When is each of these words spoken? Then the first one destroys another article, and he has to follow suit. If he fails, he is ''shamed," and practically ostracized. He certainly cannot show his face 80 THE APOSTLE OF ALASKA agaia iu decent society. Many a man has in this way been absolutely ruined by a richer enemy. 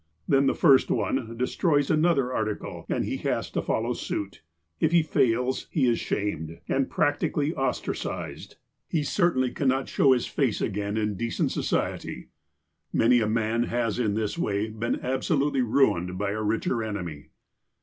Then 0.27 0.47
the 0.47 0.55
first 0.55 0.89
one 0.89 1.37
destroys 1.37 1.91
another 1.91 2.33
article, 2.33 2.87
and 2.89 3.05
he 3.05 3.17
has 3.17 3.51
to 3.51 3.61
follow 3.61 3.93
suit. 3.93 4.41
If 4.79 4.91
he 4.93 5.03
fails, 5.03 5.67
he 5.69 5.85
is 5.85 5.99
''shamed," 5.99 6.59
and 6.67 6.89
practically 6.89 7.53
ostracized. 7.53 8.55
He 8.87 9.03
certainly 9.03 9.51
cannot 9.51 9.87
show 9.89 10.13
his 10.13 10.25
face 10.25 10.59
80 10.59 10.59
THE 10.59 10.65
APOSTLE 10.65 10.65
OF 10.65 10.73
ALASKA 10.73 10.89
agaia 10.89 11.07
iu 11.11 11.15
decent 11.17 11.51
society. 11.51 12.29
Many 12.91 13.19
a 13.19 13.27
man 13.27 13.63
has 13.65 13.99
in 13.99 14.15
this 14.15 14.39
way 14.39 14.69
been 14.71 14.99
absolutely 15.01 15.61
ruined 15.61 16.17
by 16.17 16.31
a 16.31 16.41
richer 16.41 16.81
enemy. 16.83 17.29